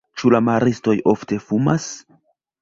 [0.19, 1.87] Ĉu la maristoj ofte fumas?